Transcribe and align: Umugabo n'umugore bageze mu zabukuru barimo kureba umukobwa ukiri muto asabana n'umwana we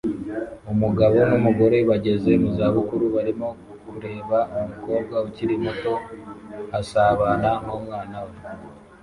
Umugabo 0.73 1.17
n'umugore 1.29 1.77
bageze 1.89 2.31
mu 2.41 2.49
zabukuru 2.57 3.05
barimo 3.15 3.49
kureba 3.89 4.37
umukobwa 4.59 5.15
ukiri 5.27 5.55
muto 5.63 5.93
asabana 6.79 7.51
n'umwana 7.65 8.17
we 8.25 8.35